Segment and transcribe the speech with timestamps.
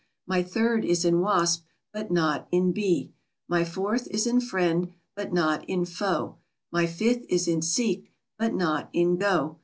[0.25, 1.63] My third is in wasp,
[1.93, 3.11] but not in bee.
[3.47, 6.37] My fourth is in friend, but not in foe.
[6.71, 9.59] My fifth is in seek, but not in go.